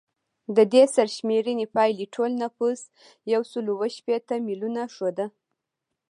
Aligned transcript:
د 0.55 0.57
دې 0.73 0.83
سرشمېرنې 0.95 1.65
پایلې 1.75 2.05
ټول 2.15 2.31
نفوس 2.43 2.81
یو 3.33 3.41
سل 3.51 3.65
اووه 3.73 3.87
شپیته 3.97 4.35
میلیونه 4.47 4.81
ښوده 4.95 5.25